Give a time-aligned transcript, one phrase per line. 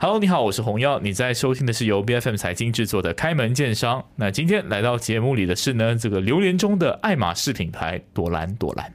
[0.00, 3.98] Hello，你好，我是红耀，你在收听的是由 B F M 财经制作的《开门见商》。
[4.14, 8.94] 那今天来到节目里的是呢，这个榴莲中的爱马仕品牌朵兰朵兰。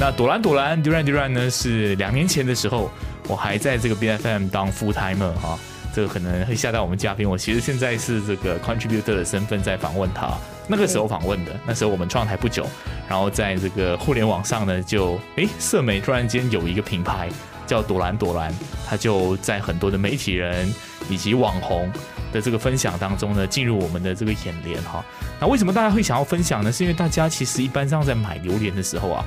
[0.00, 2.90] 那朵兰朵兰 Duran Duran 呢，是两年前的时候，
[3.28, 5.58] 我还在这个 B F M 当 full timer 哈，
[5.92, 7.28] 这个可能会吓到我们嘉宾。
[7.28, 10.32] 我其实现在是这个 contributor 的身份在访问他。
[10.68, 12.66] 那个时候访问的，那时候我们创台不久，
[13.08, 17.28] 然后在这个互联网上呢，就哎，社媒突然间有一个品牌
[17.66, 18.52] 叫朵兰朵兰，
[18.86, 20.72] 它就在很多的媒体人
[21.08, 21.90] 以及网红
[22.32, 25.04] 的这个分享当中呢，进入我们的这个眼帘哈。
[25.38, 26.72] 那为什么大家会想要分享呢？
[26.72, 29.24] 是因为大家其实一般上在买榴莲的时候啊，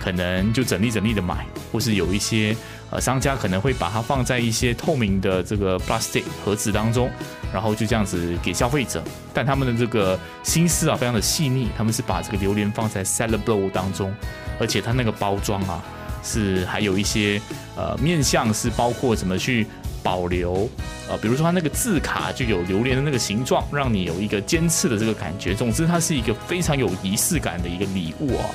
[0.00, 2.54] 可能就整粒整粒的买，或是有一些
[2.92, 7.10] 呃商家可能会把它放在一些透明的这个 plastic 盒子当中。
[7.52, 14.10] 然后就这样子给消费者，但他们的这个心思啊非常的细腻，他们是把这个榴莲放在 salad bowl 当中，
[14.58, 15.84] 而且它那个包装啊
[16.22, 17.38] 是还有一些
[17.76, 19.66] 呃面向是包括怎么去
[20.02, 20.66] 保留
[21.10, 25.54] 呃，比如说它那个字卡就有榴莲的那个形状，让你有一个尖刺的这个感觉。
[25.54, 28.48] 总之，它是一个非常有仪式感的一个礼物啊。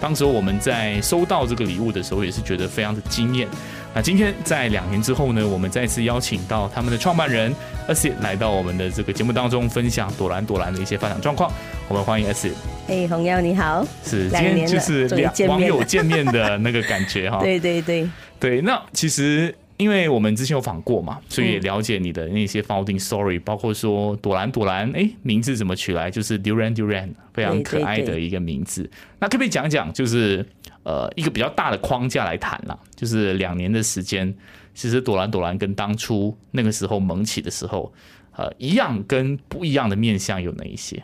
[0.00, 3.48] 当时我们在收到这个礼物的时候，也是觉得非常的惊艳。
[3.94, 7.54] 那今天在两年之后呢，我们再次邀请到他们的创办人
[7.88, 11.48] Asi 来到我们的这个节目当中，分享朵兰朵兰的一些发展状况。
[11.88, 12.50] 我们欢迎 Asi。
[12.88, 17.38] 哎，红耀你好，是今天就是两网友见面的那个感觉哈。
[17.44, 19.54] 对对对 对，那其实。
[19.76, 26.08] 因为我们之前有访过嘛，所以也了解你的那些 founding story，包括说朵兰朵兰，哎，名字怎么取来？
[26.08, 28.88] 就是 Duran Duran，非常可爱的一个名字。
[29.18, 30.46] 那可不可以讲讲，就是
[30.84, 32.78] 呃一个比较大的框架来谈啦？
[32.94, 34.32] 就是两年的时间，
[34.74, 37.92] 其实朵兰朵兰跟当初那个时候萌起的时候，
[38.36, 41.02] 呃，一样跟不一样的面相有哪一些？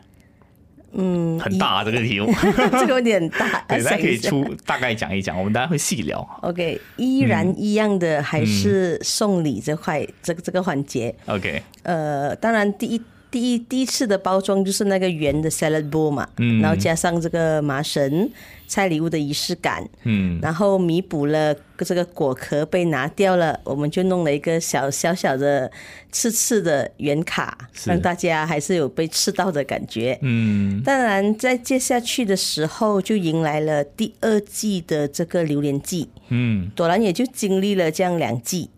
[0.92, 2.32] 嗯，很大这个题目，
[2.72, 6.20] 这个有点大， 大家可以出 大概讲一讲，我们大家会细聊。
[6.42, 11.14] OK，依然一样的还是送礼这块，这个这个环节。
[11.26, 13.00] OK，呃，当然第一。
[13.30, 16.28] 第一第一次的包装就是那个圆的 salad bowl 嘛，
[16.60, 18.28] 然后加上这个麻绳
[18.66, 25.70] 拆礼物的仪式感，嗯，然后弥补了这个果壳被拿掉了，我们就弄了一个小小小的
[26.10, 30.82] 刺刺的圆卡，让大家还是有被刺到的感觉，嗯。
[30.82, 38.70] 当然，在接下去的时候就迎来了第二季的这个榴莲季，嗯，朵兰也就经历了这样两季，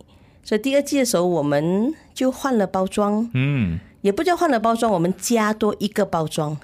[0.43, 3.79] 所以第二季的时候我们就换了包装，嗯。
[4.03, 6.55] 也不叫换了包装，我们加多一个包装，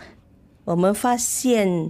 [0.66, 1.90] 我们发现，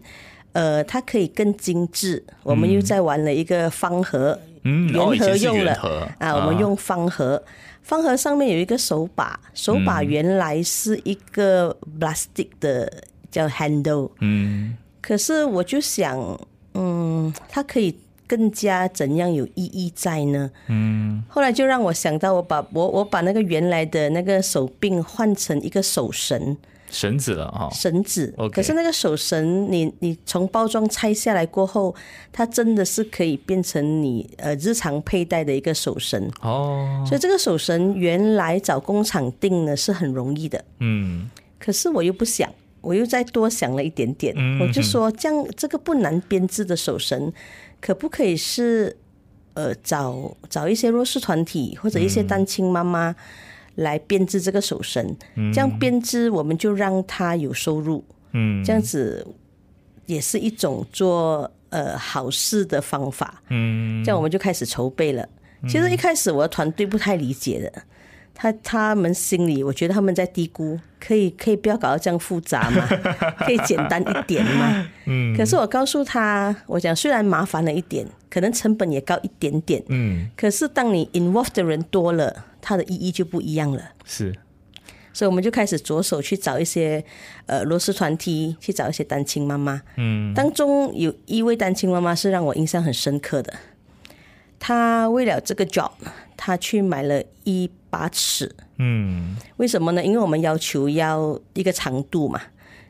[0.54, 2.24] 呃，它可以更精致。
[2.44, 5.74] 我们又在玩了一个方盒，圆盒用了
[6.20, 7.44] 啊，我们用方盒，
[7.82, 16.40] 方盒上面有一个手把，手把原来是一个 plastic 的叫 handle，嗯，可是我就想，
[16.76, 17.98] 嗯，它可以。
[18.30, 20.52] 更加怎样有意义在呢？
[20.68, 26.56] 嗯，后来就让我想到，我把我我把那个原来的那个手柄换成一个手绳，
[26.92, 28.32] 绳子了哈，绳子。
[28.54, 31.96] 可是那个手绳，你你从包装拆下来过后，
[32.32, 37.04] 它真的是可以变成你呃日常佩戴的一个手绳哦。
[37.08, 41.28] 所以这个手绳原来找工厂订呢是很容易的，嗯。
[41.58, 47.34] 可是我又不想，我又再多想了一点点，我就说这样这个不难编织的手绳。
[47.82, 48.96] 可不可以是，
[49.54, 53.16] 呃，找找一些弱势团体或者一些单亲妈妈
[53.76, 55.16] 来编织这个手绳，
[55.54, 58.04] 这样编织我们就让他有收入，
[58.34, 59.26] 嗯，这样子
[60.06, 65.28] 也是一种做呃好事的方法，嗯，这样我们就开始筹备了。
[65.68, 67.84] 其实一开始我的团队不太理解的。
[68.42, 72.88] 他他们心里，我觉得他们在低估，可以可以不要搞到这样复杂嘛，
[73.46, 74.88] 可以简单一点嘛。
[75.08, 75.36] 嗯。
[75.36, 79.84] 可是我告诉他，我讲虽然麻烦了一点，可能成本也高一点点。
[79.90, 80.30] 嗯。
[80.38, 83.92] 可是当你 involve 的人多了，它的意义就不一样了。
[84.06, 84.34] 是。
[85.12, 87.04] 所以我们就开始着手去找一些
[87.46, 89.82] 呃螺丝团体，去找一些单亲妈妈。
[89.98, 90.34] 嗯。
[90.34, 93.54] 当中有一位单亲妈妈是让我印象很深刻的，
[94.58, 95.92] 她为了这个 job，
[96.38, 97.70] 她去买了一。
[97.90, 100.04] 八尺，嗯，为什么呢？
[100.04, 102.42] 因为我们要求要一个长度嘛，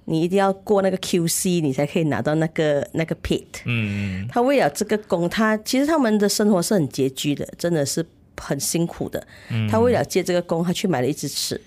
[0.06, 3.46] 你一定要过那个 QC，你才可以拿到那个那个 pit。
[3.66, 8.06] 嗯，他为了这个工，他其实他们的生活是很拮据的，真的是
[8.38, 9.26] 很辛苦的。
[9.70, 11.60] 他为了接这个工，他去买了一支尺，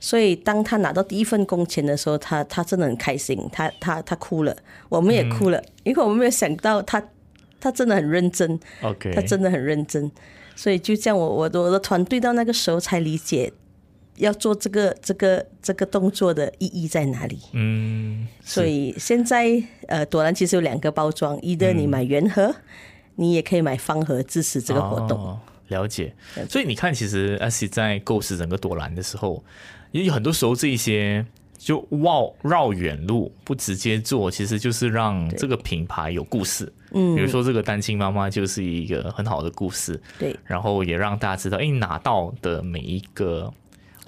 [0.00, 4.56] 所以当他拿到第一份工钱的时候，他他真的很开心，他他他哭了，
[4.88, 7.02] 我们也哭了，因为我们没有想到他
[7.60, 10.10] 他真的很认真，OK，他真的很认真。
[10.58, 13.52] 所以就这样，我我我的团队到那个时候才理解，
[14.16, 17.38] 要做这个这个这个动作的意义在哪里？
[17.52, 22.52] 嗯，所以现在呃，朵兰其实有两个包装，一的你买原盒，
[23.14, 25.38] 你也可以买方盒支持这个活动。
[25.68, 26.12] 了解，
[26.50, 29.44] 所以你看，其实 S 在构思整个朵兰的时候，
[29.92, 31.24] 也有很多时候这一些
[31.58, 36.72] 就绕绕远路不直接做，其实就是让这个品牌有故事。
[36.92, 40.00] 嗯，比如说这个单亲妈妈就是一个很好的故事。
[40.18, 43.52] 对，然后也让大家知道，哎，拿到的每一个。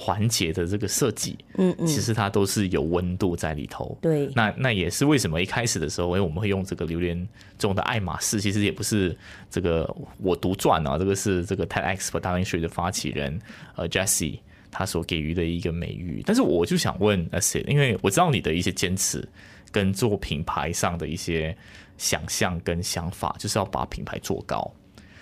[0.02, 3.94] 环节的这个设计，嗯嗯，其实它都是有温度在里头。
[4.00, 9.14] 对，那那也是为什么一开始的时候，因为，我们会用这个榴莲中的爱马仕，其实也不是
[9.50, 13.38] 这个我独赚啊，这个是这个 TEDx for Darling Street 的发起人
[13.76, 14.38] 呃 Jesse
[14.70, 16.22] 他所给予的一个美誉。
[16.24, 19.26] 但是我就想问 s i 因为我知道你的一些坚持
[19.70, 21.56] 跟做品牌上的一些
[21.98, 24.70] 想象跟想法，就是要把品牌做高。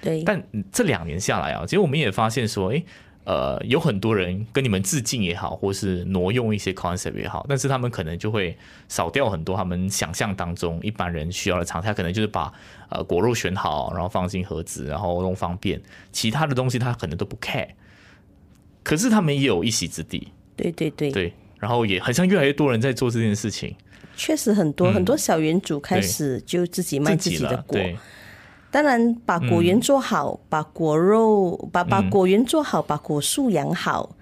[0.00, 0.42] 对，但
[0.72, 2.84] 这两年下来啊，其实我们也发现说，诶。
[3.24, 8.56] 呃，有很多人跟你们致敬也好，或是挪用一些 concept 也好，但是他们可能就会
[8.88, 12.50] 少掉很多他们想象当中一般人需要的常态，可能就是把
[12.88, 15.78] 呃果肉选好，然后放进盒子，然后弄方便，
[16.10, 17.68] 其他的东西他可能都不 care。
[18.82, 20.28] 可是他们也有一席之地。
[20.56, 21.10] 对对对。
[21.10, 23.74] 对，然后也好像越来越多人在做这件事情。
[24.16, 27.78] 确实很多很多小园主开始就自己卖自己的果。
[28.70, 34.14] 当然，把果园做好，把果肉把把果园做好，把果树养好，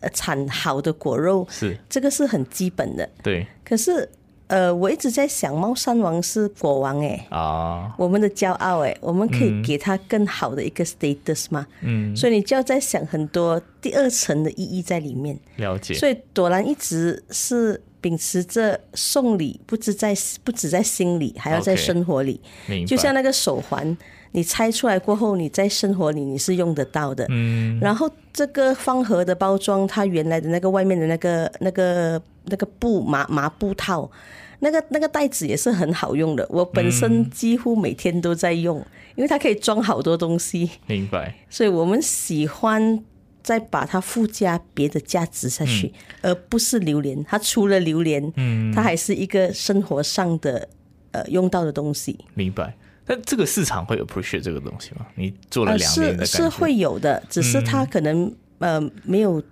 [0.00, 3.08] 呃，产好的果肉是这个是很基本的。
[3.22, 3.46] 对。
[3.64, 4.06] 可是，
[4.46, 11.66] 呃，我一直在想，猫山王是国王哎啊，我们的骄傲哎，我们可以给他更好的一个 status 吗？
[11.82, 12.14] 嗯。
[12.14, 15.38] 所以你就要在想很多第二层的意义在里面。
[15.56, 15.94] 了解。
[15.94, 17.80] 所以朵兰一直是。
[18.04, 20.14] 秉持着送礼，不止在
[20.44, 22.38] 不止在心里，还要在生活里。
[22.86, 23.96] 就像那个手环，
[24.34, 27.24] 你拆出来过后，你在生活里你是用得到的。
[27.30, 27.78] 嗯。
[27.80, 34.10] 然后这个方盒的包装，它原来的那个外面的那个那个那个布麻麻布套，
[34.58, 36.46] 那个那个袋子也是很好用的。
[36.50, 38.84] 我本身几乎每天都在用，
[39.14, 40.68] 因为它可以装好多东西。
[40.86, 41.34] 明白。
[41.48, 43.02] 所以我们喜欢。
[43.44, 45.92] 再把它附加别的价值下去，
[46.22, 47.22] 而不是榴莲。
[47.24, 50.66] 它除了榴莲，嗯，它还是一个生活上的
[51.10, 52.18] 呃用到的东西。
[52.32, 52.74] 明白。
[53.06, 55.06] 但这个市场会 appreciate 这个东西吗？
[55.14, 59.42] 你做了两年的是是会有的，只是它可能呃没有，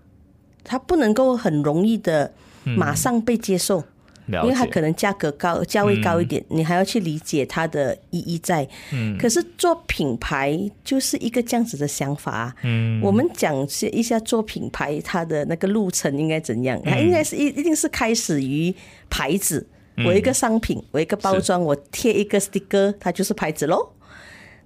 [0.64, 2.32] 它不能够很容易的
[2.64, 3.84] 马上被接受。
[4.28, 8.66] 因为它可能价格高，价位高一点，你还要去理解它的意义在。
[8.92, 12.54] 嗯，可是做品牌就是一个这样子的想法。
[12.62, 13.54] 嗯，我们讲
[13.92, 16.80] 一下做品牌它的那个路程应该怎样？
[16.84, 18.72] 它应该是一一定是开始于
[19.10, 19.66] 牌子，
[19.98, 23.92] 我一个商品，我一个包装，我贴一个 sticker，它就是牌子喽。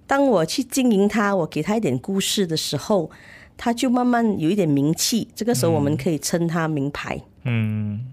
[0.07, 3.11] 当我去经营它，我给它一点故事的时候，
[3.57, 5.29] 它就慢慢有一点名气。
[5.35, 7.21] 这个时候我们可以称它名牌。
[7.43, 8.07] 嗯。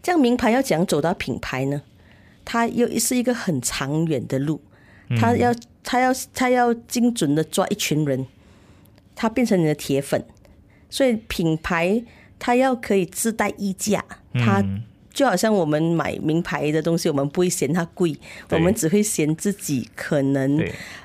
[0.00, 1.82] 这样名牌要讲走到品牌呢？
[2.44, 4.60] 它又是一个很长远的路，
[5.20, 8.26] 它要它要它要精准的抓一群人，
[9.16, 10.24] 它变成你的铁粉，
[10.88, 12.02] 所以品牌
[12.38, 14.04] 它要可以自带溢价，
[14.34, 14.64] 它。
[15.12, 18.16] 就好像我们买名牌的东西，我们不会嫌它贵，
[18.50, 20.58] 我们只会嫌自己可能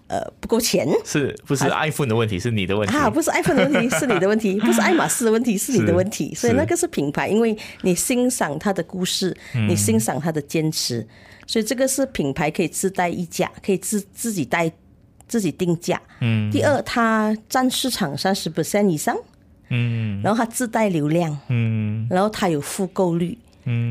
[0.08, 0.88] 呃不够钱。
[1.04, 2.40] 是不是 iPhone 的问题？
[2.40, 3.10] 是你的问题啊？
[3.10, 6.34] 不是 iPhone 的问题，是你的问题； 不是爱马仕的问题，是你的问题。
[6.34, 9.36] 所以那个是品牌，因为你欣赏它的故事，
[9.68, 11.06] 你欣赏它的坚持，
[11.46, 14.72] 所以这个是品牌可以自带溢价，可以自自己带
[15.28, 16.02] 自己定价。
[16.22, 16.50] 嗯。
[16.50, 19.18] 第二，它占市场三十 percent 以上。
[19.70, 20.22] 嗯。
[20.24, 21.38] 然后它自带流量。
[21.50, 22.08] 嗯。
[22.10, 23.38] 然后它有复购率。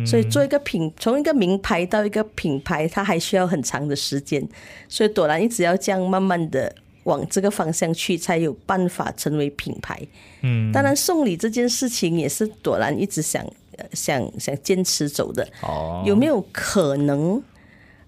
[0.07, 4.47] 所以做一个品，从一个名牌到一个品牌，它还需要很长的时间。
[4.89, 10.01] 所以朵兰一直要这样慢慢的往这个方向去，才有办法成为品牌。
[10.43, 13.45] 嗯，当然送礼这件事情也是朵兰一直想
[13.93, 15.47] 想想坚持走的。
[15.63, 17.43] 哦，有没有可能？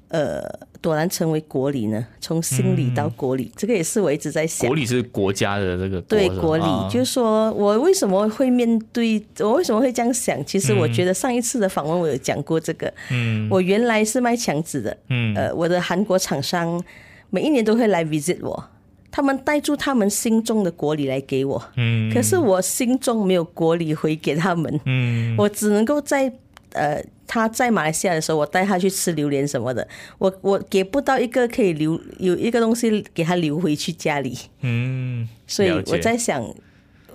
[0.08, 0.42] 呃，
[0.80, 2.06] 朵兰成为国礼呢？
[2.18, 4.66] 从心理到国礼，这个也是我一直在想。
[4.66, 10.42] 国礼是国家的这个对国礼，就是说我为什么会面对，我为什么会这样想？
[10.46, 12.92] 其实我觉得上一次的访问我有讲过这个。
[13.10, 14.96] 嗯，我原来是卖墙纸的。
[15.10, 16.82] 嗯，呃，我的韩国厂商
[17.28, 18.64] 每一年都会来 visit 我，
[19.10, 21.62] 他们带住他们心中的国礼来给我。
[21.76, 24.80] 嗯，可是我心中没有国礼回给他们。
[24.86, 26.32] 嗯，我只能够在。
[26.74, 34.36] 呃，他在马来西亚的时候，我带他去吃榴莲什么的，我我给不到一个可以留有一个东西给他留回去家里。
[34.62, 36.42] 嗯，所以我在想，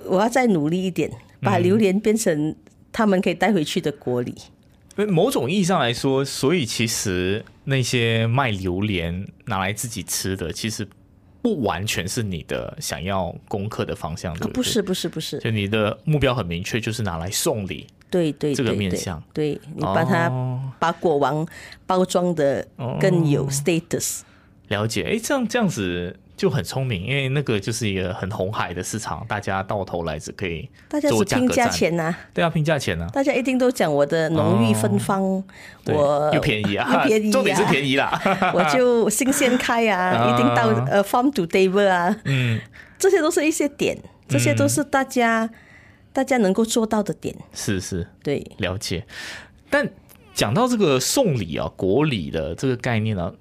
[0.05, 2.55] 我要再努力一点，把榴莲变成
[2.91, 4.36] 他们可以带回去的国礼。
[5.08, 10.88] 某种意义上来说，所以其实那些卖榴莲拿来自己吃的，其实
[11.41, 17.88] 不完全是你的想要攻克的方向，对不是不是不是，就你的目标很明确，就是拿来送礼。
[18.13, 20.32] 对对，这个面向，对你把它
[20.77, 21.43] 把果王
[21.88, 22.63] 包装的
[23.01, 24.20] 更有 status。
[24.67, 35.43] 了解，哎，这样这样子就很聪明，因为那个就是一个很红海的市场，大家到头来只可以大家只拼价钱呐，对啊，拼价钱呐，大家一定都讲我的浓郁芬芳，
[35.88, 38.22] 我又便宜啊， 又便宜，重点是便宜啦，
[38.53, 42.60] 我就新鲜开啊， 一定到呃 farm to table 啊，嗯，
[43.00, 43.98] 这些都是一些点，
[44.29, 45.50] 这些都是大家。
[46.13, 49.03] 大家能够做到的点是是，对，了解。
[49.70, 49.89] 但
[50.36, 53.34] 讲到这个送礼啊、国礼的这个概念呢，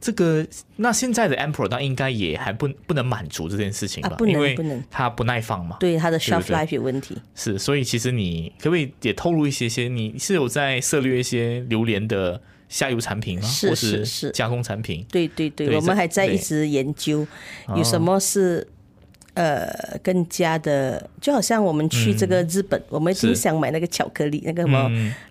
[0.00, 4.16] 这个那现在的 Emperor 它应该也还不不能满足这件事情吧？
[4.16, 5.76] 不能，不能，它不耐放嘛？
[5.78, 7.16] 对，它的 shelf life 有问题。
[7.34, 9.88] 是，所以其实你可不可以也透露一些些？
[9.88, 12.40] 你是有在涉猎一些榴莲的
[12.70, 13.46] 下游产品吗？
[13.46, 15.04] 是是是，加工产品。
[15.10, 17.26] 对对对，我们还在一直研究
[17.76, 18.66] 有什么是。
[19.34, 19.68] 呃，
[20.02, 24.90] 更加的，就好像我们去这个日本，我们经想买那个巧克力，那个什么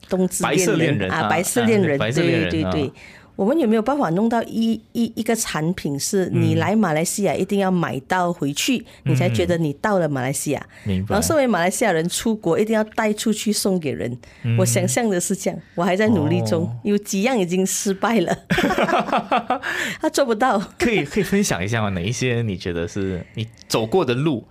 [0.10, 0.44] 冬至
[0.76, 2.12] 恋人啊，白色恋人，对
[2.50, 2.92] 对对。
[3.36, 10.66] 我们有没有办法弄到一一一个产品，是你来马来西亚一定要买到回去，你才觉得你到了马来西亚？
[10.84, 11.14] 明白。
[11.14, 14.16] 然后，身为马来西亚人出国，一定要带出去送给人。
[14.58, 18.38] 我想象的是这样，我还在努力中，有几样已经失败了，
[20.00, 20.60] 他做不到。
[20.78, 21.90] 可以可以分享一下吗？
[21.90, 24.46] 哪一些你觉得是你走过的路？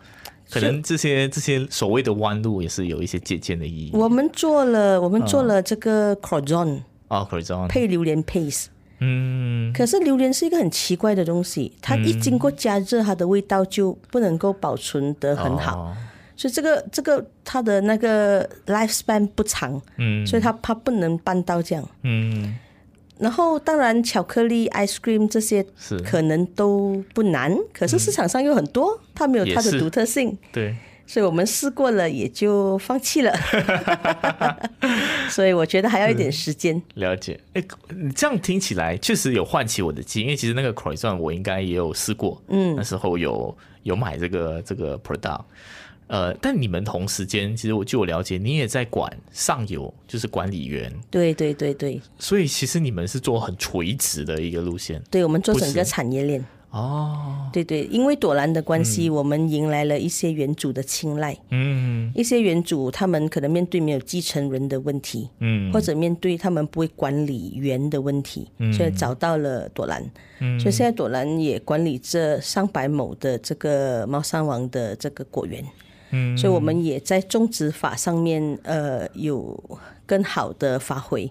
[0.51, 3.91] 可能这些这些所谓的弯路也是有一些借鉴的意义。
[3.95, 6.83] 我们做了，我们做了这个 croissant。
[7.69, 8.67] 配榴莲 paste，
[9.01, 15.95] 嗯，可是榴莲是一个很奇怪的东西，它一经过加热，它的味道就不能够保存得很好，
[16.37, 22.57] 所以这个这个它的那个 lifespan 不长，嗯，所以它它不能办到这样，嗯，
[23.19, 25.99] 然后当然巧克力 ice cream 这些是。
[25.99, 30.75] 可能都不难，可是市场上有很多，它没有它的独特性，对。
[31.13, 33.31] 所以我们试过了，也就放弃了。
[35.29, 36.81] 所以我觉得还要一点时间。
[36.95, 45.43] 了解，哎，你这样听起来确实有唤起我的记忆，因为其实那个 croissant 我应该也有试过，嗯，那时候有有买这个这个 product，
[46.07, 50.91] 呃，但你们同时间，其实我据我了解，你也在管上游，就是管理员。
[51.11, 52.01] 对对对对。
[52.19, 55.03] 所以其实你们是做很垂直的一个路线。
[55.11, 56.43] 对，我们做整个产业链。
[56.73, 61.37] 哦，对对，因为朵兰的关系，我们迎来了一些原主的青睐。
[61.51, 70.03] 嗯，一些原主他们可能面对没有继承人的问题，嗯，或者面对他们不会管理园的问题，所以找到了朵兰。
[70.41, 75.63] 嗯，所以现在朵兰也管理这上百亩的这个猫山王的这个果园。
[76.13, 81.31] 嗯，所以我们也在种植法上面，呃，有更好的发挥。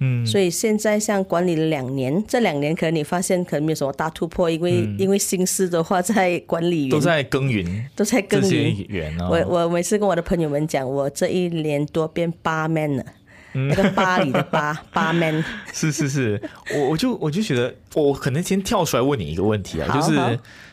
[0.00, 6.90] 嗯，所以现在像管理了两年，这两年可能你发现可能没有什么大突破，因为因为心思的话在管理员。
[6.90, 9.16] 都在耕耘，都在耕耘。
[9.20, 13.04] 我我每次跟我的朋友们讲，我这一年多变八 man 了，
[13.52, 15.44] 那个巴黎的八 八 man。
[15.72, 16.42] 是是是，
[16.74, 20.14] 我我就我就觉得，我可能先跳出来问你一个问题啊，就是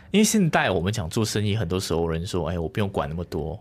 [0.10, 3.58] 因为现在我们讲做生意，很多时候人说，哎，我不用管那么多，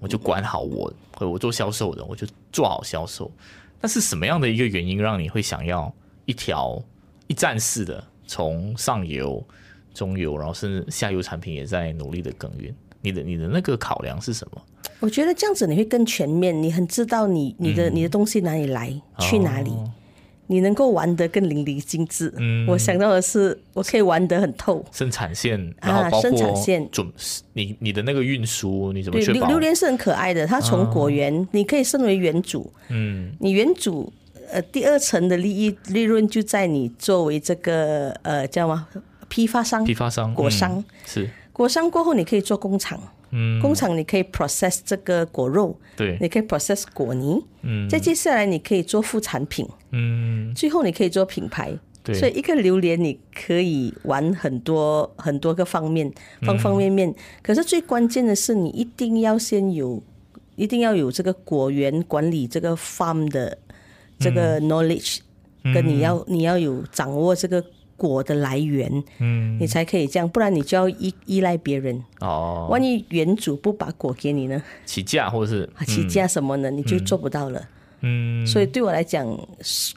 [0.00, 3.30] 我就管好我，我做销售的，我就做好销售。
[3.82, 5.92] 那是什么样的一个原因让你会想要
[6.24, 6.80] 一条
[7.26, 9.44] 一站式的从上游、
[9.92, 12.72] 中游，然后甚至下游产品也在努力的耕耘？
[13.00, 14.62] 你的你的那个考量是什么？
[15.00, 19.72] 我觉得这样子你会更全面，你很知道你你的你的东西哪里来，去哪里。
[20.52, 22.30] 你能够玩得更淋漓尽致。
[22.36, 24.84] 嗯，我想到的是，我可以玩得很透。
[24.92, 26.30] 生产线，然后包括
[26.92, 27.10] 准
[27.54, 29.48] 你你的那个运输，你怎么确保？
[29.48, 32.70] 榴莲是很可爱的，它从果园，你可以身为园主。
[32.90, 34.12] 嗯，你园主，
[34.52, 38.86] 呃，第二层的利益利润就在你作为这个呃叫什么
[39.30, 39.82] 批发商？
[39.82, 43.00] 批发商，果商是果商过后，你可以做工厂。
[43.34, 51.72] 嗯，工厂你可以 process 这个果肉，对，你可以 process 果泥，嗯，再接下来你可以做副产品，嗯，最后你可以做品牌，
[52.04, 56.12] 对，所以一个榴莲你可以玩很多很多个方面，
[56.42, 57.14] 方方面面。
[57.42, 60.02] 可是最关键的是，你一定要先有，
[60.56, 63.56] 一定要有这个果园管理这个 farm 的
[64.18, 65.20] 这个 knowledge，
[65.72, 67.64] 跟你要你要有掌握这个。
[67.96, 72.66] 果的来源，嗯，你才可以这样，不然你就要依依赖别人哦。
[72.70, 74.62] 万一原主不把果给你呢？
[74.84, 76.70] 起价或者是起价什么呢？
[76.70, 77.68] 你就做不到了。
[78.00, 79.26] 嗯，所以对我来讲，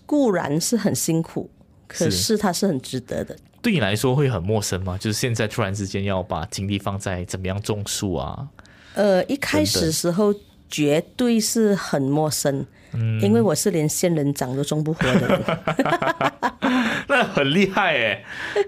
[0.05, 1.49] 固然是很辛苦，
[1.87, 3.35] 可是它是很值得的。
[3.61, 4.95] 对你来说会很陌生吗？
[4.97, 8.47] 就是现在突然之间要把精力放在怎么样种树啊？
[8.93, 10.33] 呃，一开始时候
[10.69, 12.65] 绝对是很陌生。
[12.95, 15.41] 嗯，因为我是连仙人掌都种不活的人，
[17.07, 18.23] 那很厉害哎！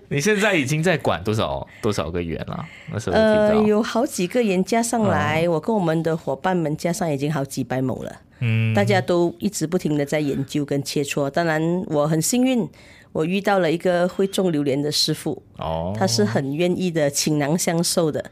[0.10, 2.66] 你现在已经在管多少多少个园了？
[2.92, 8.16] 那时候呃，有好几个园加上来，我跟我们的伙伴们加上已经好几百亩了。
[8.40, 11.30] 嗯，大家都一直不停的在研究跟切磋。
[11.30, 12.68] 当然，我很幸运，
[13.12, 15.42] 我遇到了一个会种榴莲的师傅。
[15.58, 18.24] 哦，他是很愿意的，倾囊相授的。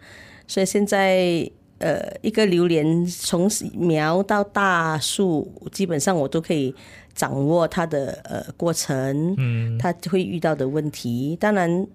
[0.47, 1.49] 所以现在。
[1.79, 6.73] 呃，一个榴莲从苗到大树，基本上我都可以
[7.13, 11.37] 掌握它的呃过程，嗯，它会遇到的问题。
[11.39, 11.87] 当然，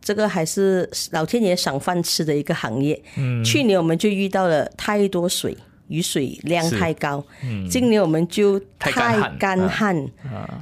[0.00, 3.02] 这个还是老天爷赏饭吃的一个行业。
[3.16, 5.56] 嗯，去年我们就遇到了太多水。
[5.92, 7.22] 雨水量太高，
[7.70, 8.90] 今年我们就太
[9.38, 9.94] 干旱，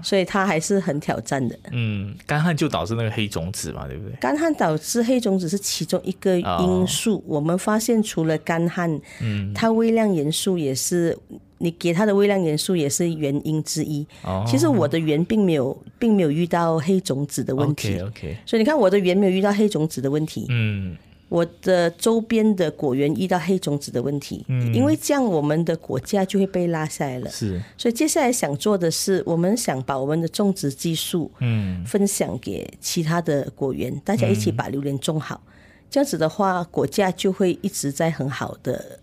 [0.03, 1.57] 所以它还是很挑战的。
[1.71, 4.17] 嗯，干旱就导致那个黑种子嘛，对不对？
[4.17, 7.23] 干旱导致黑种子是其中一个因素。
[7.27, 11.17] 我们发现除了干旱，嗯，它微量元素也是
[11.59, 14.05] 你给它的微量元素也是原因之一。
[14.25, 18.01] 哦，其实我的园并没有并没有遇到黑种子的问题。
[18.01, 20.47] OK，所以你看我的园没有遇到黑种子的问题。
[20.49, 20.97] 嗯。
[21.31, 27.31] 我的周边的果园遇到黑种子的问题，嗯，因为这样我们的果价就会被拉下来了。
[27.31, 35.41] 是，所以接下来想做的是，我们想把我们的种植技术，嗯，分享给其他的果园，大家一起把榴莲种好。
[35.89, 38.99] 这样子的话，果价就会一直在很好的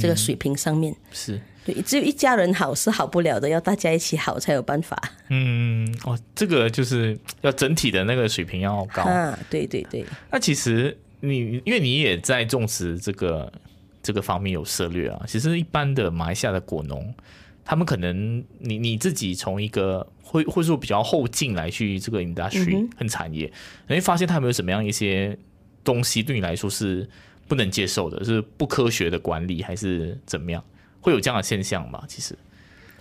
[0.00, 0.96] 这个水平上面。
[1.10, 4.98] 是，对，只有一家人好是好不了的，要大家一起好才有办法。
[5.28, 9.38] 嗯，哦，这个就是要整体的那个水平要高啊。
[9.50, 10.06] 对对对。
[10.30, 10.96] 那其实。
[11.24, 13.50] 你因为你也在种植这个
[14.02, 17.14] 这个方面有涉略啊，其实一般的马来西亚的果农，
[17.64, 23.50] 他们可能你你自己从一个会会说比较后进来去这个 industry 很产业，
[23.86, 25.38] 你会发现他有没有什么样一些
[25.84, 27.08] 东西对你来说是
[27.46, 30.62] 不能接受的，是不科学的管理还是怎么样？
[31.00, 32.02] 会有这样的现象吗？
[32.08, 32.36] 其实，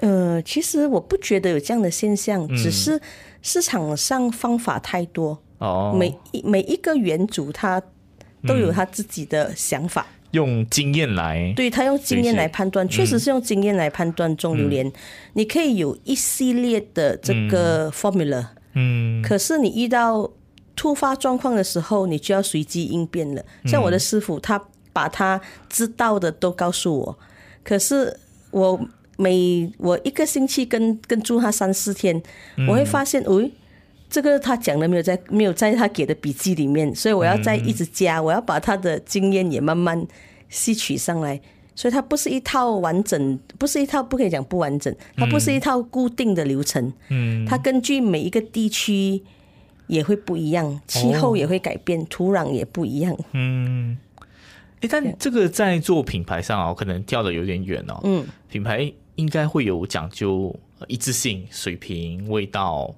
[0.02, 3.02] 呃，其实我不觉得有这样的现象，只是
[3.42, 7.82] 市场上方法太多哦，每一每一个园主他。
[8.48, 14.92] 都有他自己的想法，用经验来，对他用经验来判断，确实是用经验来判断种榴莲。
[15.34, 20.32] 你可以有一系列的这个 formula，嗯，可是你遇到
[20.76, 23.44] 突发状况的时候，你就要随机应变了。
[23.66, 24.62] 像我的师傅，他
[24.92, 25.40] 把他
[25.70, 27.20] 知道的都告诉我，
[27.64, 28.18] 可是
[28.50, 28.80] 我
[29.18, 32.22] 每我一个星期跟跟住他三四天，
[32.68, 33.52] 我会发现，喂。
[34.12, 40.06] 这个他讲的没有在没有在他给的笔记里面，所以我要再一直加，我要把他的经验也慢慢
[40.50, 41.42] 吸取上来。
[41.74, 46.92] 所以它不是一套完整，不是一套不可以讲不完整，它不是一套固定的流程。
[47.08, 49.24] 嗯，它根据每一个地区
[49.88, 53.18] 也会不一样，气候也会改变，土壤也不一样。
[53.32, 53.98] 嗯，
[54.82, 58.02] 哎，但这个在做品牌上啊，可能跳的有点远哦。
[58.04, 60.54] 嗯，品牌应该会有讲究
[60.88, 62.94] 一致性、水平、味道。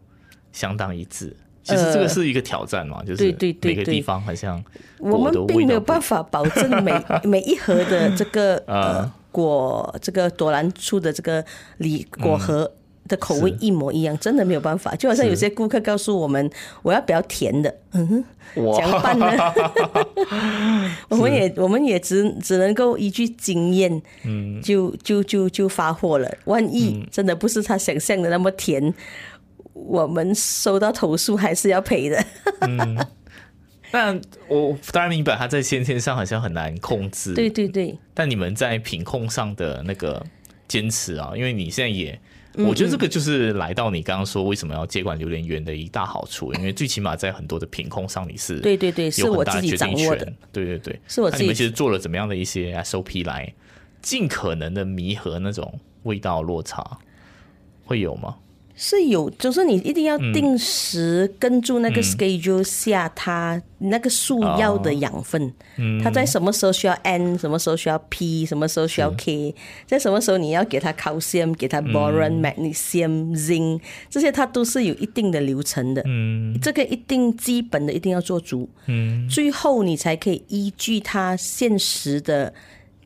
[0.54, 4.64] 相当一致，其实这个是一个挑战嘛，就是每个地方好像
[5.00, 6.94] 我们并没有办法保证每
[7.28, 11.44] 每一盒的这个 呃果这个朵兰出的这个
[11.78, 12.72] 梨果核
[13.08, 14.96] 的口味一模一样，真的没有办法。
[14.96, 16.50] 就好像有些顾客告诉我们，
[16.84, 19.28] 我要比较甜的，嗯，怎么办呢，
[21.10, 26.32] 我们也我们也只只能够依据经验，嗯，就就就就发货了。
[26.46, 28.94] 万一真的不是他想象的那么甜。
[29.74, 32.26] 我们收到投诉还是要赔的。
[32.62, 32.98] 嗯，
[33.92, 37.34] 但我当然明白他在先天上好像很难控制。
[37.34, 37.98] 对对对。
[38.14, 40.24] 但你们在品控上的那个
[40.68, 42.20] 坚持啊，因为你现在也，
[42.56, 50.32] 我觉得这个就是来到你刚刚说为什么要接管榴莲园的一大好处，因为最起码在很多的品控上你是，对对对，是我自己掌握的。
[50.52, 51.44] 对对对，是我自己。
[51.44, 53.52] 你们其实做了怎么样的一些 SOP 来
[54.02, 57.00] 尽可能的弥合那种味道落差，
[57.86, 58.36] 会有吗？
[58.76, 65.54] 是有，就是你一定要定时跟住那个 schedule 下它那个树要的养分，
[66.04, 69.54] 它在什么时候需要 N，什么时候需要 P，什么时候需要 K，
[69.86, 76.02] 在什么时候你要给它 calcium，给它 boron、magnesium、zinc，这些它都是有一定的流程的。
[76.06, 78.68] 嗯，这个一定基本的一定要做足。
[78.88, 82.54] 嗯，最后你才可以依据它现实的。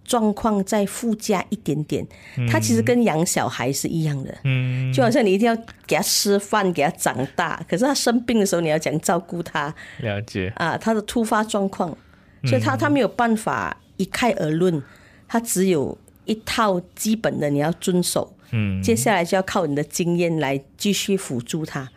[0.08, 2.08] 状况再附加一点点，
[2.50, 10.52] 它其实跟养小孩是一样的，嗯，就好像你一定要给他吃饭，给他长大，可是他生病的时候，你要讲照顾他，了解。
[10.56, 11.96] 啊，他的突发状况，
[12.46, 14.82] 所以他他没有办法一概而论，
[15.28, 21.92] 他只有一套基本的你要遵守，嗯，接下来就要靠你的经验来继续辅助他，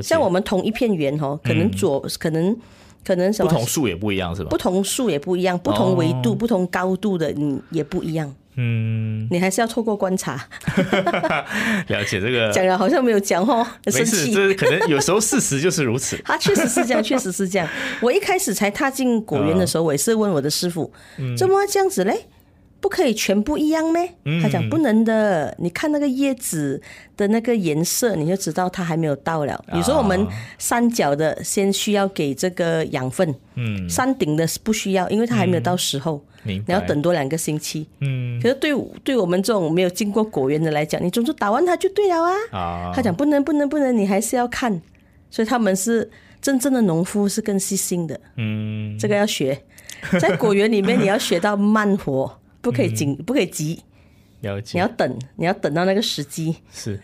[0.00, 2.56] 像我们同一片园哦，可能左可能。
[3.04, 4.48] 可能什么不同树也不一样是吧？
[4.50, 8.34] 不同树也不一样，不同维度、不同高度的，你也不一样。
[8.56, 10.34] 嗯，你还是要透过观察。
[11.86, 16.20] 了解这个，讲了好像没有讲哦，生气，这可能有时候事实就是如此。
[16.24, 17.68] 他 确实是这样，确实是这样。
[18.00, 20.92] 我一开始才踏进果园的时候，我也是问我的师傅，
[21.38, 22.26] 怎么这样子嘞？
[22.80, 24.08] 不可以全部一样咩？
[24.42, 25.54] 他讲不能的。
[25.58, 26.80] 你看那个叶子
[27.16, 29.62] 的那个颜色，你就知道它还没有到了。
[29.72, 30.26] 你说我们
[30.58, 36.24] 三角的先需要给这个养分，嗯，山顶的是不需要，因为它还没有到时候。
[36.42, 37.86] 你要等多两个星期。
[38.00, 38.72] 嗯，可是对
[39.04, 42.32] 对我们这种没有经过果园的来讲，你总是打完它就对了啊。
[42.50, 44.80] 啊，他讲不能不能不能，你还是要看。
[45.30, 48.18] 所以他们是真正的农夫，是更细心的。
[48.38, 49.62] 嗯，这个要学，
[50.18, 52.39] 在果园里面你要学到慢活。
[52.60, 53.82] 不可以紧，不可以急，
[54.40, 54.78] 了解。
[54.78, 56.56] 你要等，你要等到那个时机。
[56.72, 57.00] 是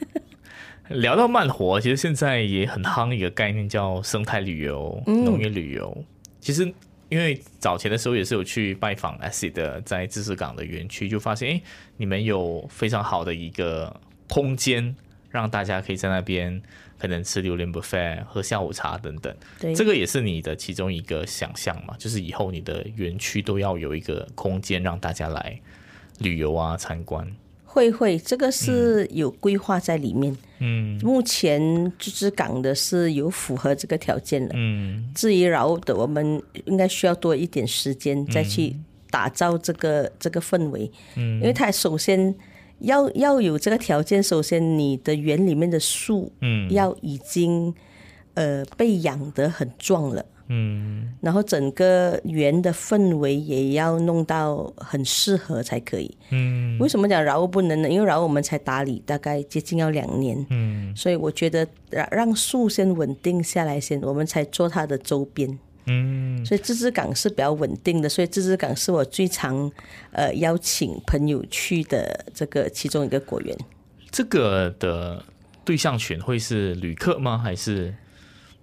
[0.89, 6.05] 聊到慢活，其实现在也很夯一个概念，叫生态旅游、农业旅游。
[6.41, 6.73] 其实
[7.09, 11.63] 因为早前的时候也是有去拜访 ACID 的在知识港的园区，就发现哎，
[11.97, 14.95] 你们有非常好的一个空间，
[15.31, 16.63] 让大家可以在那边
[16.99, 19.35] 可能吃榴莲 buffet、喝下午茶等等。
[19.61, 25.61] 对，这个也是你的其中一个想象嘛，就是以后你的园区都要有一个空间让大家来
[26.19, 27.31] 旅游啊、参观。
[27.65, 30.35] 会会，这个是有规划在里面。
[30.61, 31.61] 嗯，目前
[31.99, 34.55] 芝芝港的是有符合这个条件的。
[34.57, 38.75] 嗯，至于饶的，我们应该需要多一点时间再去
[39.11, 40.91] 打造这个这个氛围。
[41.17, 42.35] 嗯，因为它首先
[42.81, 47.75] 要要有这个条件，首先你的园里面的树，嗯，要已经
[48.35, 50.25] 呃被养得很壮了。
[50.49, 56.17] 嗯，然后整个园的氛围也要弄到很适合才可以。
[56.31, 57.91] 嗯，为什么讲饶不能呢？
[57.91, 60.47] 因为饶我们才打理大概接近要两年。
[60.51, 65.59] 嗯，所以我觉得让让树先稳定下来先，我们才做它的周边。
[65.87, 69.71] 嗯，所以芝芝港是比较稳定的，所以芝芝港是我最常
[70.13, 73.57] 呃邀请朋友去的这个其中一个果园。
[74.11, 75.25] 这个的
[75.65, 77.39] 对象群会是旅客吗？
[77.39, 77.95] 还是？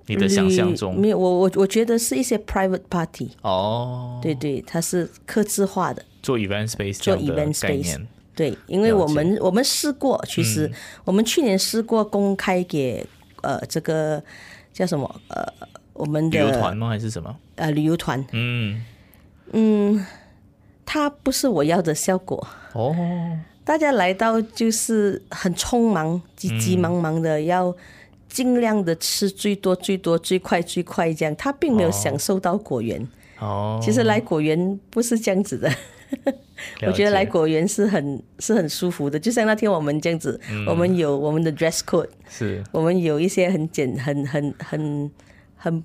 [0.06, 1.00] 你的想象中？
[1.00, 8.02] 没有我我我觉得是一些 private party 哦，对对，它是客制化的，做 event space 做 event space
[8.36, 10.70] 对，因为我们我们试过，其实
[11.06, 13.08] 我们去年试过公开给
[13.44, 14.22] 呃这个
[14.74, 15.42] 叫什么呃
[16.04, 16.89] 我们的旅游团吗？
[16.89, 17.36] 还是什么？
[17.56, 18.24] 呃旅游团。
[18.34, 18.84] 嗯。
[19.52, 20.06] 嗯，
[20.86, 22.46] 它不是我要的效果。
[22.74, 22.96] 哦，
[23.63, 27.74] 大家来到就是很匆忙急急忙忙的要。
[28.30, 33.08] 尽量的吃最多最多最快最快这样，他并没有享受到果园。
[33.38, 35.72] 哦，其实来果园不是这样子的。
[36.82, 42.63] 我觉得来果园是很是很舒服的，就像那天我们这样子，我们有我们的 dress code，是。
[42.72, 45.12] 我们有一些很简很很很
[45.56, 45.84] 很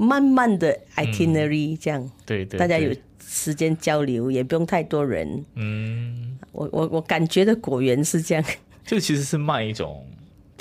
[0.00, 2.10] 慢慢的 itinerary 这样。
[2.24, 5.44] 对对，大家有时间交流，也不用太多人。
[5.54, 8.44] 嗯，我我我感觉的果园是这样。
[8.84, 10.04] 就其实是卖一种。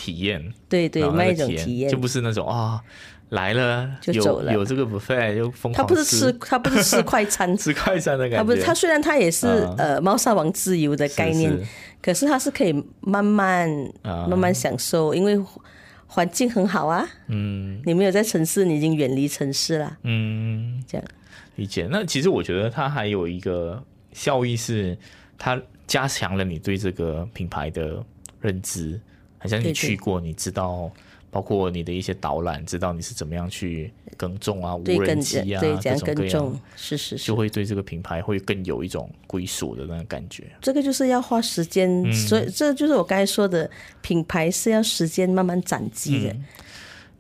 [0.02, 2.82] 体验对对，卖一种体验，就不是那种啊
[3.32, 8.38] 来了就走了，有这个 buffet 就疯狂他不是吃，他不是吃 快餐，吃快餐的感觉。
[8.38, 9.46] 他不是，他虽然他也是
[9.78, 11.54] 呃猫砂王自由的概念，
[12.02, 12.72] 可是他是可以
[13.02, 13.70] 慢慢
[14.04, 15.38] 慢慢享受，因为
[16.10, 17.08] 环境很好啊。
[17.28, 19.98] 嗯，你没有在城市，你已经远离城市了。
[20.04, 21.08] 嗯，这样
[21.56, 21.88] 理解。
[21.90, 24.98] 那其实我觉得它还有一个效益是，
[25.38, 28.04] 它加强了你对这个品牌的
[28.42, 29.00] 认知。
[29.42, 30.92] 好像你去过，你知道，
[31.32, 40.46] 包括你的一些导览，知道你是怎么样去耕种啊，无人机啊，各种各样，是是是，就会对这个品牌会更有一种归属的那种感觉。
[40.62, 43.70] 这个就是要花时间，所以这就是我刚才说的，
[44.02, 46.36] 品牌是要时间慢慢攒积的。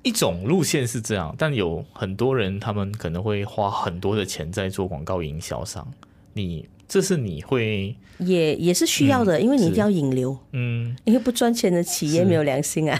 [0.01, 5.85] 一种路线是这样，但有很多人他们可能会花很多的钱在做广告营销上。
[6.33, 12.99] 你这是你会也也是需要的，因为你一定要引流，嗯，因为不赚钱的企业没有良心啊。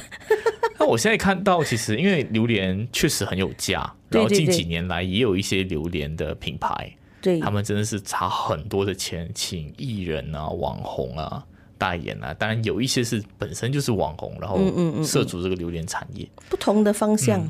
[0.89, 11.45] 那我现在看到，其实因为榴莲确实很有价，然后近几年来也有一些榴莲的品牌，对，他们真的是砸很多的钱请艺人啊、网红啊
[11.77, 12.33] 代言啊。
[12.33, 14.59] 当然有一些是本身就是网红，然后
[15.03, 17.47] 涉足这个榴莲产业，不同的方向。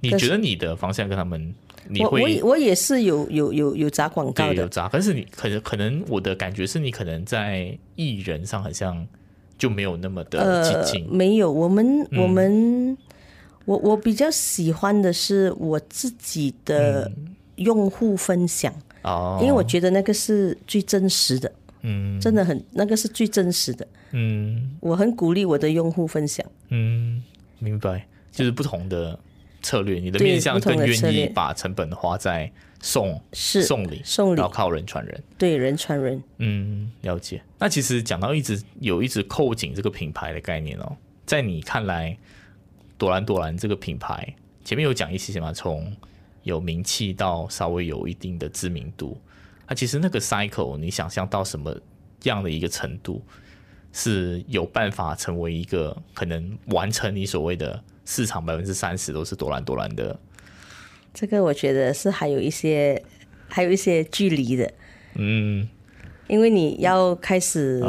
[0.00, 1.52] 你觉得你的方向跟他们？
[1.98, 9.04] 我我我也是有有有有砸广告的，有砸，但是你可能可能我的感觉是你可能在艺人上好像
[9.58, 12.96] 就没有那么的激进，没有，我们我们
[13.64, 17.10] 我我比较喜欢的是我自己的
[17.56, 27.22] 用户分享哦，因为我觉得那个是最真实的，嗯，真的很那个是最真实的，嗯，我很鼓励我的用户分享，嗯，
[27.58, 29.18] 明白，就是不同的。
[29.60, 36.22] 策略，你的面向更愿意把成本花在送是送礼送礼，然后靠人传人，对人传人。
[36.38, 37.42] 嗯，了解。
[37.58, 42.16] 那其实讲到一直有一直扣紧这个品牌的概念哦，在你看来，
[42.96, 45.52] 朵兰朵兰这个品牌前面有讲一些什么？
[45.52, 45.92] 从
[46.44, 49.20] 有名气到稍微有一定的知名度，
[49.66, 51.74] 那其实那个 cycle 你想象到什么
[52.22, 53.22] 样的一个程度，
[53.92, 60.18] 是有办法成为一个可能完成你所谓的市场百分之三十都是朵兰朵兰的？
[61.18, 63.02] 这个我觉得是还有一些
[63.48, 64.72] 还有一些距离的，
[65.16, 65.68] 嗯，
[66.28, 67.82] 因为你要开始，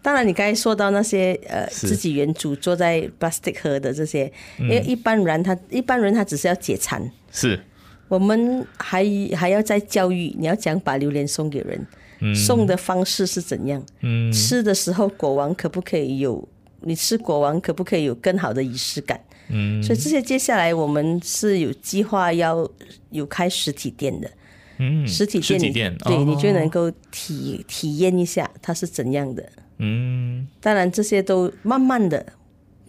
[0.00, 7.58] 当然你刚才说到那些呃自己原主坐在 plastic 喝的这些，因为一般人他一般人他只是要解馋，是。
[8.06, 13.84] 我们还还要再教育，你要讲把榴莲送给人，送的方式是怎样？
[14.32, 16.48] 吃的时候果王可不可以有？
[16.82, 19.18] 你吃果王可不可以有更好的仪式感？
[19.48, 22.68] 嗯，所以这些接下来我们是有计划要
[23.10, 24.30] 有开实体店的。
[24.78, 29.48] 嗯，实体店，对你就能够体体验一下它是怎样的。
[29.78, 32.26] 嗯，当然这些都慢慢的，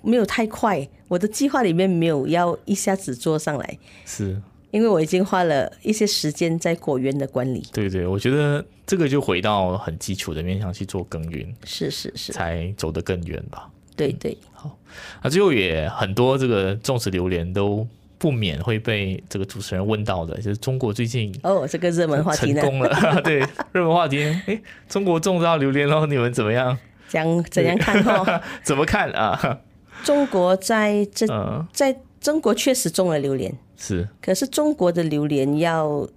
[0.01, 0.87] 没有太快。
[1.07, 3.77] 我的计划里面没有要一下子做上来。
[4.05, 4.41] 是。
[4.71, 7.65] 因为我已经花了一些时间在果园的管理。
[7.71, 13.71] 对对，我觉得这个就回到很基础的面向去做耕耘，是是是，才走得更远吧。
[13.95, 14.77] 对对，好，
[15.23, 22.89] 那最后也很多这个种植榴莲都不免会被这个主持人问到的，就是中国最近哦，这个热门话题成功了，
[23.23, 23.39] 对，
[23.71, 26.77] 热门话题，哎，中国种到榴莲了，你们怎么样？
[27.07, 28.41] 讲怎样看哦？
[28.63, 29.59] 怎么看啊？
[30.03, 31.25] 中国在这，
[31.71, 33.53] 在中国确实种了榴莲。
[33.77, 36.07] 是，可是中国的榴莲要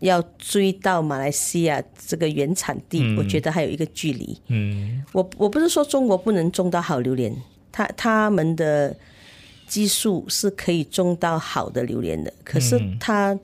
[0.00, 4.38] 要追到马来西亚这个原产地，我觉得还有一个距离。
[4.48, 7.34] 嗯，我我不是说中国不能种到好榴莲，
[7.72, 8.96] 他他们的
[9.66, 13.38] 技术是可以种到好的榴莲的，可是他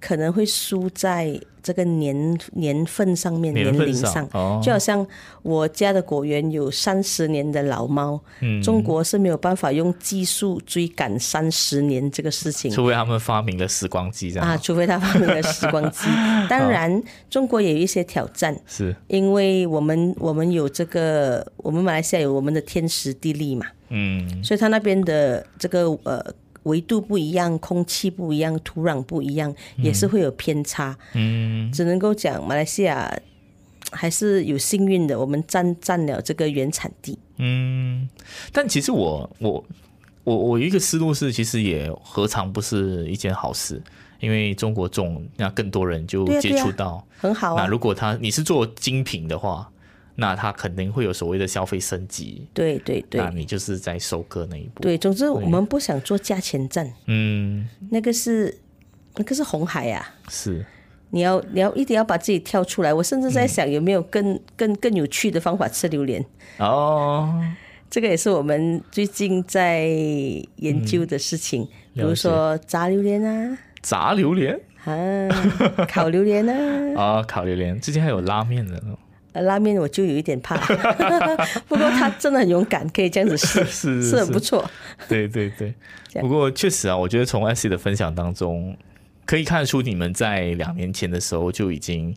[0.00, 1.40] 可能会输在。
[1.62, 4.28] 这个年年份上面，年龄上，
[4.62, 5.06] 就好像
[5.42, 8.20] 我家的果园有三十年的老猫，
[8.62, 14.48] 中国是没有办法用技术追赶三十年这个事情，除非他们发明了时光机，这样。
[14.48, 16.06] 啊，除非他发明了时光机。
[16.48, 18.94] 当然，中国也有一些挑战，是。
[19.08, 26.24] 因为我们我们有这个，我们马来西亚有我们的天时地利嘛，嗯，所以他那边的这个呃。
[26.68, 30.96] 维度不一样，空气不一样，土壤不一样，也是会有偏差。
[31.14, 33.12] 嗯，只能够讲马来西亚
[33.90, 37.18] 还是有幸运的，我们占占了这个原产地。
[37.38, 38.08] 嗯，
[38.52, 39.64] 但其实我我
[40.22, 43.82] 我我一个思路是，其实也何尝不是一件好事？
[44.20, 47.56] 因为中国种，那更多人就接触到，很好。
[47.56, 49.68] 那如果他你是做精品的话。
[50.20, 54.82] 那它肯定会有所谓的消费升级，对对对，那你就是在收割那一步。
[54.82, 58.58] 对，总之我们不想做价钱战，嗯，那个是
[59.14, 60.66] 那个是红海呀，是，
[61.10, 62.92] 你要你要一定要把自己跳出来。
[62.92, 66.24] 我甚至在想有没有更更更有趣的方法吃榴莲。
[66.56, 67.40] 哦，
[67.88, 69.86] 这个也是我们最近在
[70.56, 74.58] 研究的事情，比如说炸榴莲啊，炸榴莲？
[74.84, 75.28] 啊，
[75.88, 78.82] 烤榴莲啊，啊， 烤榴莲，之前还有拉面的。
[79.34, 80.56] 拉面我就有一点怕，
[81.68, 84.68] 不过他真的很勇敢，可以这样子试， 是是很不错。
[85.08, 85.72] 对对对，
[86.20, 88.76] 不过确实啊，我觉得从 S 的分享当中
[89.24, 92.14] 可以看出，你们在两年前的时候就已经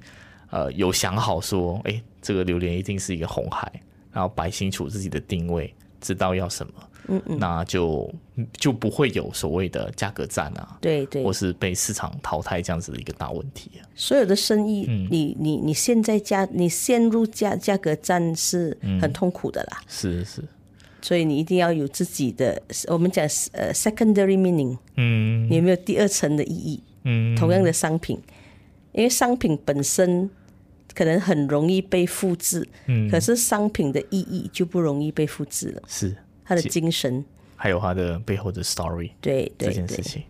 [0.50, 3.72] 呃有想好说，哎，这个榴莲一定是一个红海，
[4.12, 6.74] 然后摆清楚自己的定位，知道要什么。
[7.08, 8.14] 嗯嗯，那就
[8.54, 13.82] 就不会有所谓的价格战啊，对对，或是被市场淘汰这样子的一个大问题啊。
[13.96, 19.82] 所有的生意，你你你现在价你陷入价价格战是很痛苦的啦。
[19.88, 20.44] 是是，
[21.02, 26.84] 所以你一定要有自己的，我们讲呃 secondary meaning，嗯，你有没有第二层的意义？
[27.04, 28.22] 嗯，同样的商品，
[28.94, 30.30] 因为商品本身
[30.94, 35.82] 可能很容易被复制，嗯，可是商品的意义就不容易被复制了。
[35.88, 36.16] 是。
[36.52, 37.24] 他的精神，
[37.56, 40.22] 还有他的背后的 story，对这件事情。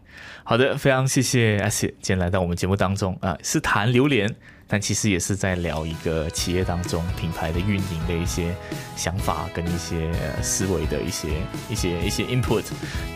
[0.43, 4.31] 好的，非常谢谢阿谢今天来到我们节目当中啊，是谈榴莲，
[4.67, 8.53] 但其实也是在聊一个企业当中品牌的运营的一些
[8.95, 10.11] 想法跟一些
[10.43, 11.29] 思维的一些
[11.69, 12.65] 一些一些 input。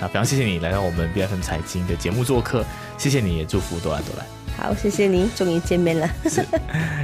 [0.02, 2.66] 那非常谢谢你来到我们 B F M 财经的节目做客，
[2.98, 4.45] 谢谢你也祝福多兰多兰。
[4.58, 6.10] 好，谢谢您，终于见面了。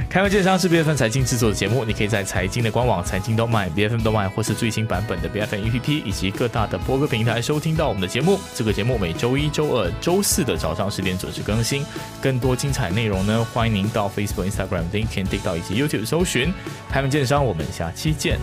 [0.08, 5.98] 开门见山是 B F N 财经制作的节目，你可以在财经的官网财经动漫 B F N 动漫，或是最新版本的 B F N A P P
[5.98, 8.38] 以及各大的播客平台收听到我们的节目。
[8.54, 11.84] 这个节目每周一、周二、周四的早上十点准时更新。
[12.20, 16.52] 更多精彩内容呢，欢迎您到 Facebook、Instagram、LinkedIn、TikTok 以及 YouTube 搜寻
[16.90, 17.44] 开门见山。
[17.44, 18.38] 我们下期见。